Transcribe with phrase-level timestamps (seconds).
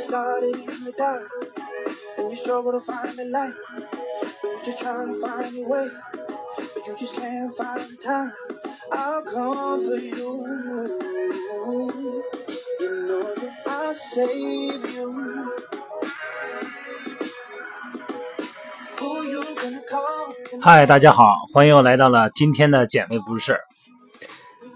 [0.00, 1.28] started in the dark
[2.18, 3.54] and you struggle to find the light.
[4.42, 5.88] When you're just trying to find your way,
[6.74, 8.32] but you just can't find the time.
[8.92, 10.46] I'll come for you.
[12.80, 15.12] You know that I'll save you.
[18.98, 20.34] Who you gonna call?
[20.60, 23.60] 嗨，大家好，欢迎又来到了今天的减肥不是事儿。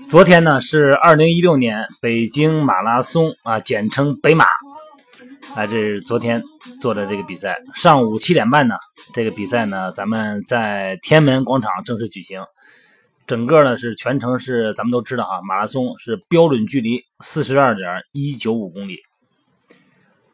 [0.08, 4.44] 昨天呢是二零一六年北京马拉松啊，简称北马
[5.53, 6.41] 啊，这是昨天
[6.81, 7.57] 做的这个比赛。
[7.73, 8.75] 上午七点半呢，
[9.13, 12.41] 这个比赛呢，咱们在天安门广场正式举行。
[13.27, 18.97] 整个呢是全程是咱们都知道哈，马拉松是标准距离四十二点一九五公里。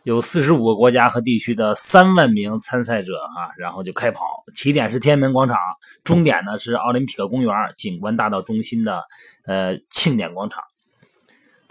[0.04, 4.26] 有四十五个国家和地区的三万名参赛者啊，然后就开跑，
[4.56, 5.56] 起点是天安门广场，
[6.04, 9.04] 终点呢是奥林匹克公园景观大道中心的
[9.46, 10.64] 呃庆典广场。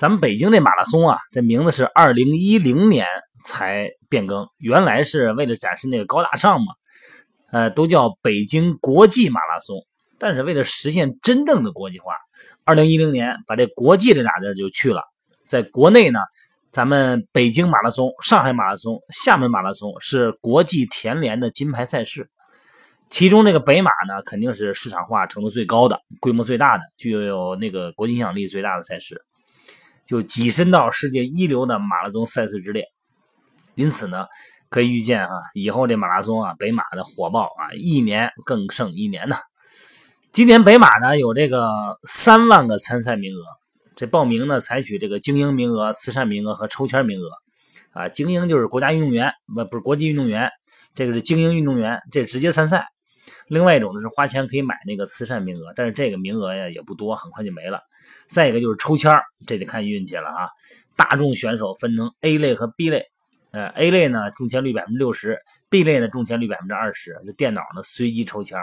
[0.00, 3.06] 咱们北京这马拉松啊，这名字是二零一零年
[3.44, 6.72] 才变更，原来是为了展示那个高大上嘛，
[7.52, 9.76] 呃，都叫北京国际马拉松。
[10.18, 12.14] 但是为了实现真正的国际化，
[12.64, 15.02] 二零一零年把这“国际”这俩字就去了，
[15.44, 16.20] 在国内呢。
[16.72, 22.30] 咱们北京马拉松、上海马拉松、厦门马拉松是国际田联的金牌赛事，
[23.10, 29.20] 其中这个北马呢，肯定是市场化程度最高的、规模最大的、具有那个国际影响力最大的赛事，
[30.10, 32.84] 就跻身到世界一流的马拉松赛事之列。
[33.76, 34.26] 因此呢，
[34.68, 39.36] 可以预见啊，以后这马拉松啊，北马的火爆啊，一年更胜一年呢。
[40.32, 41.70] 今年北马呢，有这个
[42.08, 43.44] 三万个参赛名额。
[43.94, 47.30] 这报名呢，采取这个精英名额、慈善名额和抽签名额，
[47.92, 50.50] 啊，精英就是国家运动员，不不是国际运动员，
[50.96, 52.88] 这个是精英运动员，这直接参赛。
[53.48, 57.80] 另外一种呢是花钱可以买那个慈善名额，但是这个名额呀也不多，很快就没了。
[58.26, 59.12] 再一个就是抽签
[59.46, 60.48] 这得看运气了啊。
[60.96, 63.04] 大众选手分成 A 类和 B 类，
[63.50, 65.38] 呃，A 类呢中签率百分之六十
[65.68, 68.58] ，B 类呢中签率百分之二十，这电脑呢随机抽签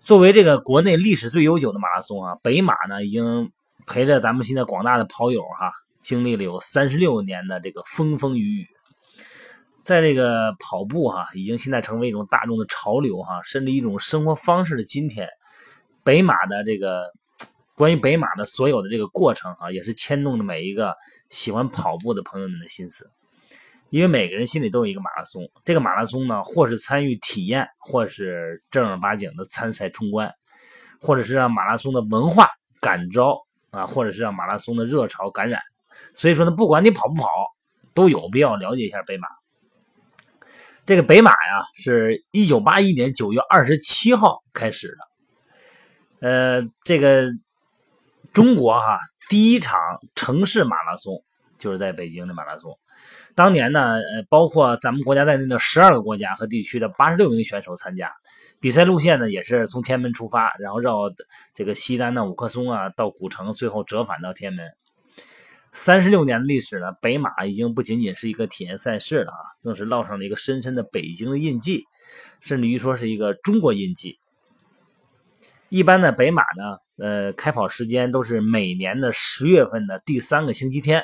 [0.00, 3.50] 作为这个国内历史最悠久的马拉松啊，北马呢已经。
[3.88, 5.70] 陪着咱们现在广大的跑友哈，
[6.00, 8.66] 经历了有三十六年的这个风风雨雨，
[9.86, 15.28] 在这个跑步哈，已经现在成为一种大众的潮流哈，甚至一种生活方式的今天，
[16.02, 17.04] 北马的这个
[17.76, 20.92] 关于北马的所有的这个过程啊，也是牵动了每一个
[21.30, 23.08] 喜欢跑步的朋友们的心思，
[23.90, 30.34] 因为每个人心里都有一个马拉松，这个马拉松呢，或是参与体验，或是正儿八经的参赛冲关，
[31.00, 33.46] 或者是让马拉松的文化感召。
[33.72, 35.60] 啊，或者是让马拉松的热潮感染，
[36.14, 37.28] 所以说呢，不管你跑不跑，
[37.92, 39.28] 都有必要了解一下北马。
[40.86, 44.96] 这个北马呀，是一九八一年九月二十七号开始
[46.20, 46.28] 的。
[46.28, 47.28] 呃，这个
[48.32, 49.80] 中国哈第一场
[50.14, 51.24] 城市马拉松
[51.58, 52.78] 就是在北京的马拉松。
[53.34, 58.12] 当年呢，呃，包括咱们国家在内的十二个国家和地区的八十六名选手参加。
[58.60, 61.12] 比赛路线呢，也是从天安门出发，然后绕
[61.52, 64.66] 这个西单的五棵松啊，到古城，最后折返到天安门。
[65.76, 71.84] 三十六年历史呢，北马已经不仅仅是一个体验赛事了啊，更是烙上了一个深深的北京的印记，
[72.40, 74.18] 甚至于说是一个中国印记。
[75.68, 81.02] 一般的北马呢，呃，开跑时间都是每年的十月份的第三个星期天。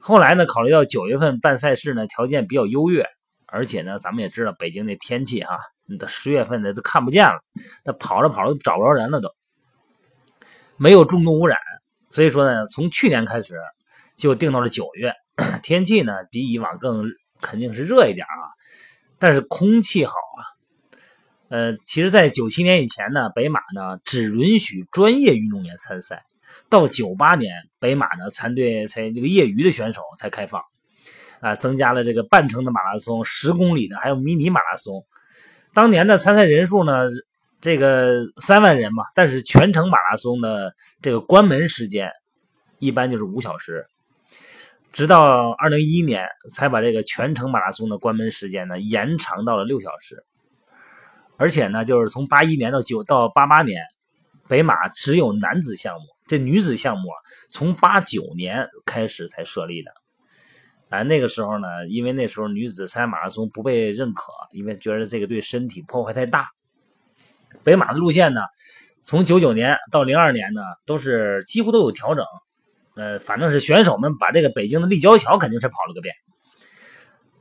[0.00, 3.06] 后来呢，考虑到九月份办赛事呢，条件比较优越，
[3.46, 5.56] 而且呢，咱们也知道北京那天气哈。
[6.00, 7.38] 到十月份的都看不见了，
[7.84, 9.32] 那跑着跑着都找不着人了，都
[10.76, 11.56] 没有重度污染，
[12.10, 13.54] 所以说呢，从去年开始
[14.16, 15.14] 就定到了九月，
[15.62, 17.04] 天气呢比以往更
[17.40, 18.44] 肯定是热一点啊，
[19.18, 20.40] 但是空气好啊。
[21.48, 26.22] 呃，其实，在九七年以前呢，北马呢只允许专业运动员参赛，
[26.68, 30.62] 到九八年，北马呢才对才这个业余的选手才开放，
[31.40, 35.04] 啊，增加了这个半程的马拉松、十公里的，还有迷你马拉松。
[35.74, 37.08] 当年的参赛人数呢，
[37.60, 42.10] 这个三万人嘛，但是全程马拉松的这个关门时间
[42.78, 43.86] 一般就是五小时，
[44.92, 50.24] 直到二零一一年才把这个全程马拉松的关门时间呢延长到了六小时，
[51.36, 53.82] 而且呢，就是从八一年到九到八八年，
[54.48, 57.10] 北马只有男子项目，这女子项目，
[57.50, 59.92] 从八九年开始才设立的。
[60.88, 66.48] 哎，那个时候呢，因为那时候女子参加马拉松不被认可，因为觉得这个对身体破坏太大。
[67.62, 68.40] 北马的路线呢，
[69.02, 72.24] 从九九年到零二年呢，都是几乎都有调整。
[72.96, 76.14] 呃，反正是选手们把这个北京的立交桥肯定是跑了个遍，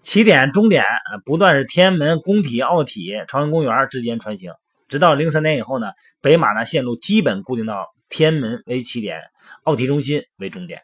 [0.01, 0.85] 起点、终点
[1.25, 4.53] 不断是天安门、工体、奥体、朝阳公园之间穿行，
[4.87, 5.91] 直到零三年以后呢，
[6.21, 9.19] 北马呢线路基本固定到天安门为起点，
[9.63, 10.81] 奥体中心为终点。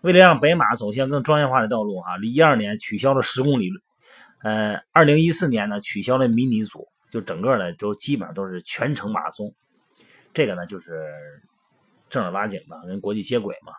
[0.00, 3.68] 为了让北马走向更专业化的道路，哈，一二年取消了十公里，
[4.44, 9.54] 呃，二零一四年呢取消了迷你组，就整个的都基本上都是全程马拉松。
[10.32, 11.10] 这个呢就是
[12.08, 13.72] 正儿八经的跟国际接轨嘛。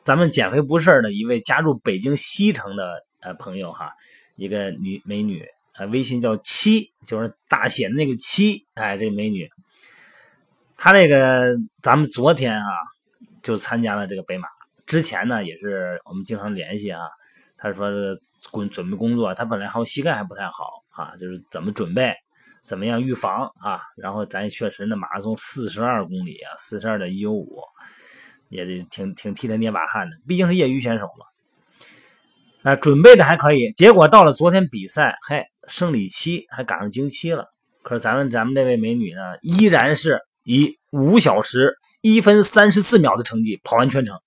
[0.00, 3.92] 咱们减肥不事儿的一位家住北京西城的呃朋友哈，
[4.36, 5.44] 一个女美女，
[5.74, 9.50] 呃，微信叫七，就是大写的那个七，哎，这美女，
[10.76, 12.70] 她这个咱们昨天啊
[13.42, 14.48] 就参加了这个北马，
[14.86, 17.00] 之前呢也是我们经常联系啊，
[17.58, 17.90] 他说
[18.52, 22.14] 准准备工作，他本来好像膝盖还不太好啊，就是怎么准备，
[22.62, 27.60] 怎么样预防啊，然后咱确实那马拉松四十二公里啊，四十二点一九五。
[28.50, 31.26] 也挺挺替他捏把汗的，毕竟是业余选手嘛。
[32.62, 37.44] 啊，准备的还可以，结果到了昨天比赛，嘿，生理期还赶上经期了。
[37.82, 44.18] 可是咱们咱们这位美女呢，依然是以五小时一分三十四秒的成绩跑完全程。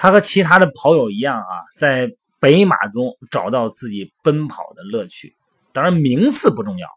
[0.00, 2.08] 他和其他的跑友一样啊，在
[2.38, 5.34] 北马中找到自己奔跑的乐趣。
[5.72, 6.88] 当然，名次不重要，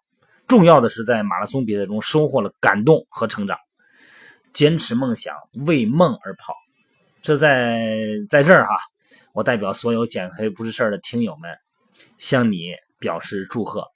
[0.47, 3.57] 重要的是在马拉松比赛中收获了感动和成长。
[4.53, 6.53] 坚持梦想，为梦而跑，
[7.23, 8.75] 这在在这儿哈，
[9.33, 11.49] 我代表所有减肥不是事儿的听友们，
[12.19, 13.87] 向你表示祝贺，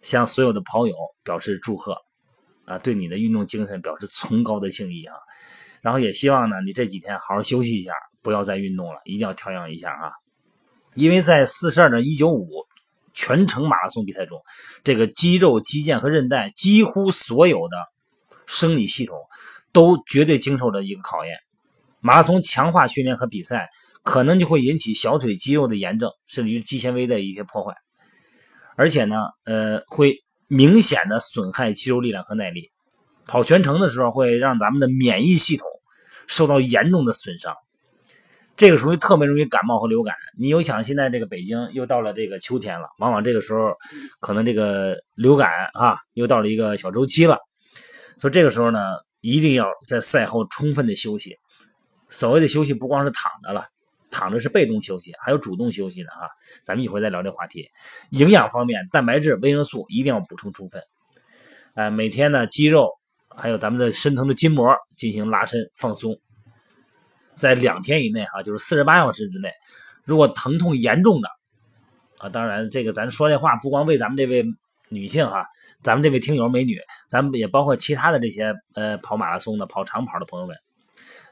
[0.00, 0.94] 向所有的跑友
[1.24, 1.96] 表示祝贺，
[2.66, 5.16] 啊，对你的运动精神表示崇高的敬意啊！
[5.80, 7.92] 然后也希望呢，你这几天好好休息一下，
[8.22, 10.12] 不要再运动了，一定要调养一下啊！
[10.94, 12.48] 因为在四十二点一九五
[13.12, 14.40] 全程马拉松比赛中，
[14.84, 17.76] 这个肌肉、肌腱和韧带几乎所有的
[18.46, 19.16] 生理系统。
[19.70, 21.36] 都绝对经受着一个考验，
[22.00, 23.68] 马拉松强化训练和比赛
[24.02, 27.74] 可能就会引起小腿肌肉的炎症，甚至于肌纤维的一些破坏，
[28.76, 32.70] 而且呢，呃，会明显的损害肌肉力量和耐力。
[33.26, 35.68] 跑全程的时候会让咱们的免疫系统
[36.26, 37.54] 受到严重的损伤，
[38.58, 40.14] 这个时候特别容易感冒和流感。
[40.36, 43.72] 你又想现在这个北京又到了这个秋天了，往往这个时候
[44.20, 47.38] 可能这个流感啊又到了一个小周期了，
[48.18, 48.80] 所以这个时候呢。
[49.20, 51.36] 一定要在赛后充分的休息。
[52.08, 53.66] 所谓的休息，不光是躺着了，
[54.12, 56.20] 躺着是被动休息，还有主动休息的啊。
[56.64, 57.68] 咱们一会儿再聊这话题。
[58.10, 60.80] 营养方面，蛋白质、维生素一定要补充充分。
[61.74, 62.88] 哎，每天呢，肌肉
[63.28, 66.16] 还有咱们的深层的筋膜进行拉伸放松。
[67.38, 69.50] 在两天以内哈，就是四十八小时之内，
[70.04, 71.28] 如果疼痛严重的
[72.18, 74.44] 啊，当然这个咱说这话不光为咱们这位。
[74.90, 75.44] 女性哈，
[75.82, 76.80] 咱们这位听友美女，
[77.10, 80.56] 咱们也包括其他的这些呃跑马拉松的、跑长跑的朋友们，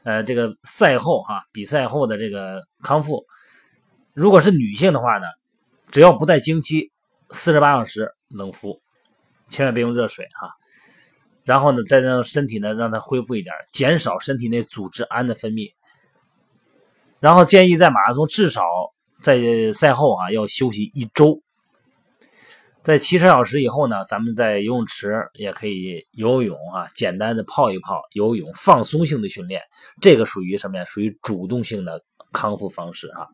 [0.03, 3.25] 呃，这个赛后哈，比赛后的这个康复，
[4.13, 5.25] 如果是女性的话呢，
[5.89, 6.91] 只要不在经期，
[7.31, 8.79] 四十八小时冷敷，
[9.49, 10.53] 千万别用热水哈。
[11.43, 15.71] 然后呢，再让身体呢让它恢复一点，减少身体内组织胺的分泌。
[17.27, 18.61] 然后建议在马拉松至少
[19.21, 19.37] 在
[19.73, 21.41] 赛后啊要休息一周。
[22.81, 29.61] 在七十小时以后呢，咱们在游泳池也可以游泳啊，简单的泡一泡，游泳放松性的训练，
[30.01, 30.85] 这个属于什么呀？
[30.85, 32.01] 属于主动性的
[32.31, 33.27] 康复方式啊。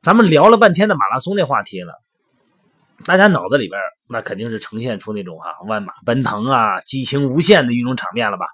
[0.00, 1.92] 咱们聊了半天的马拉松这话题了，
[3.04, 3.78] 大家脑子里边
[4.08, 8.46] 那肯定是呈现出那种啊万马奔腾啊，激情无限的运动场面了吧？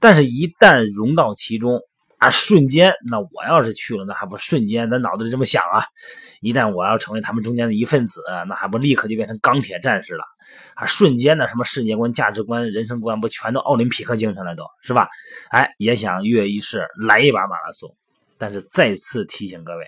[0.00, 1.80] 但是，一旦融到其中，
[2.24, 4.88] 啊，瞬间，那我要是去了，那还不瞬间？
[4.88, 5.84] 咱脑子里这么想啊，
[6.40, 10.24] 一旦我要成为他们中间的一份子，那还不立刻就变成钢铁战士了？
[10.74, 15.06] 啊，瞬间的什么世界观、价值观、人生观，不全都奥林匹克精神了，都是吧？
[15.50, 17.94] 哎，也想跃一试，来一把马拉松。
[18.38, 19.84] 但是再次提醒各位，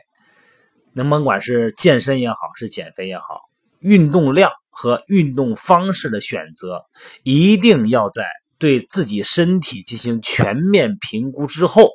[0.93, 3.40] 能甭管是健身也好，是减肥也好，
[3.81, 6.85] 运动量和运动方式的选择，
[7.23, 8.26] 一定要在
[8.59, 11.93] 对自己身体进行全面评估之后。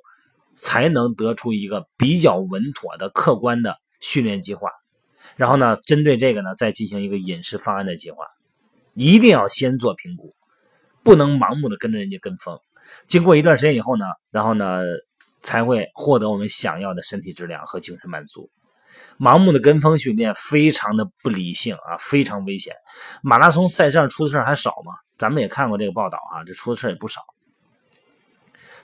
[0.63, 4.69] 才能得出一个比较稳妥的客观的训练计划，
[5.35, 8.25] 然后呢，针对这个呢，再进行一个饮食方案的计划，
[8.93, 10.35] 一定要先做评估，
[11.01, 12.59] 不能盲目的跟着人家跟风。
[13.07, 14.83] 经过一段时间以后呢，然后呢，
[15.41, 18.51] 才会获得我们想要的身体质量和精神满足。
[19.17, 22.75] 盲目的跟风训练非常的不理性啊，非常危险。
[23.23, 24.93] 马拉松赛事上出的事还少吗？
[25.17, 27.21] 咱们也看过这个报道啊，这出的事也不少。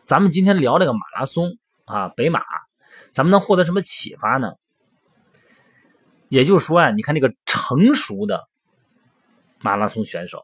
[0.06, 1.56] 咱们今天聊这个马拉松。
[1.88, 2.42] 啊，北马，
[3.12, 4.52] 咱们能获得什么启发呢？
[6.30, 8.48] 也就是说呀，你看这个成熟的
[9.60, 10.44] 马拉松选手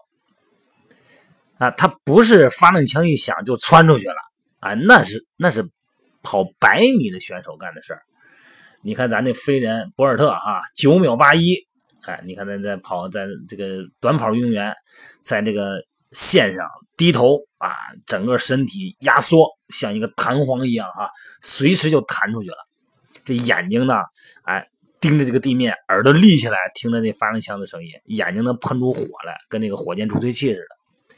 [1.57, 4.15] 啊，他不是发令枪一响就窜出去了
[4.59, 5.69] 啊，那是那是
[6.23, 8.01] 跑百米的选手干的事儿。
[8.81, 11.55] 你看咱那飞人博尔特哈，九秒八一，
[12.03, 14.73] 哎，你看咱在跑在这个短跑运动员
[15.21, 15.83] 在这个
[16.13, 16.65] 线上
[16.95, 17.69] 低头啊，
[18.05, 21.09] 整个身体压缩，像一个弹簧一样哈，
[21.41, 22.57] 随时就弹出去了。
[23.25, 23.95] 这眼睛呢，
[24.43, 24.67] 哎，
[24.99, 31.15] 盯着这个地面，耳朵立起来，听着那发声枪的声音，眼睛能喷出火来，跟那个火箭助推器似的。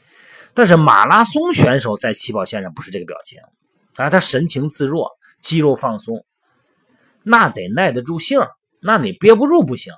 [0.54, 3.38] 但是马拉松选手在起跑线上不是这个表情
[3.96, 5.10] 啊，他神情自若，
[5.42, 6.24] 肌肉放松，
[7.22, 8.40] 那得耐得住性，
[8.80, 9.92] 那你憋不住不行。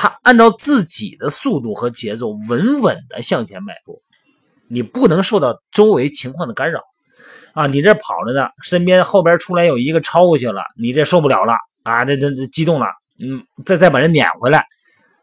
[0.00, 4.00] 他按照自己的速度和节奏稳稳的向前迈步，
[4.68, 6.80] 你不能受到周围情况的干扰
[7.52, 7.66] 啊！
[7.66, 12.04] 你这跑着呢，身边后边出来有一个超过去了，你这受不了了啊！
[12.04, 12.86] 这这这激动了，
[13.18, 14.64] 嗯，再再把人撵回来，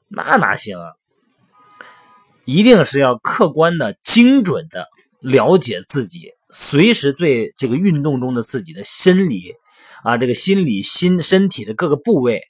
[0.10, 0.92] 那哪行啊？
[2.44, 4.86] 一定是要客观的、精准的
[5.22, 9.54] 了解自己，随时对这个运动中的自己的心理
[10.04, 12.42] 啊，这个心理、心身体的各个部位。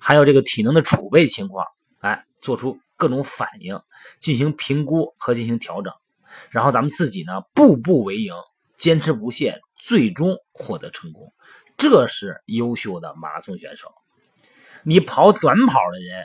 [0.00, 1.66] 还有这个体能的储备情况，
[1.98, 3.80] 哎，做出各种反应，
[4.18, 5.92] 进行评估和进行调整，
[6.48, 8.32] 然后咱们自己呢步步为营，
[8.76, 11.32] 坚持不懈，最终获得成功，
[11.76, 13.92] 这是优秀的马拉松选手。
[14.82, 16.24] 你跑短跑的人，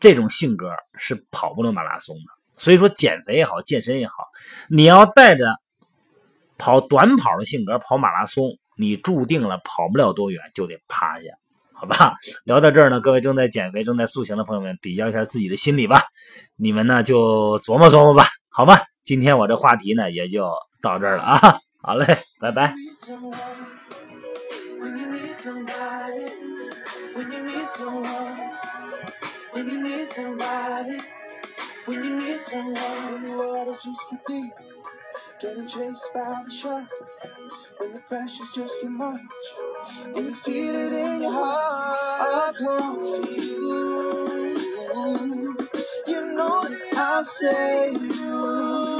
[0.00, 2.24] 这种性格是跑不了马拉松的。
[2.56, 4.14] 所以说，减肥也好，健身也好，
[4.70, 5.44] 你要带着
[6.56, 11.26] 跑短跑的性格跑马拉松，你注定了跑不了多远就得趴下。
[11.78, 12.14] 好吧，
[12.44, 16.02] 聊到这儿呢，各位正在减肥、正在塑形的朋友们，比较一下自己的心理吧。
[16.56, 18.80] 你们呢就琢磨琢磨吧，好吧？
[19.04, 21.58] 今天我这话题呢也就到这儿了啊。
[21.82, 22.74] 好嘞，拜拜。
[37.78, 39.20] when the pressure's just too much
[40.16, 41.98] and you feel it in your heart.
[42.20, 44.58] I come for you.
[46.06, 48.95] You know that I'll save you.